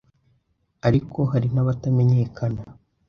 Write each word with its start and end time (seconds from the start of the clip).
ariko 0.87 1.19
hari 1.31 1.47
n’abatamenyekana 1.53 2.61